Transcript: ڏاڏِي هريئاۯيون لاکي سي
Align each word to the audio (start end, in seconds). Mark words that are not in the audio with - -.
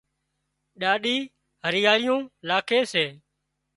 ڏاڏِي 0.81 1.17
هريئاۯيون 1.65 2.21
لاکي 2.47 2.79
سي 2.91 3.05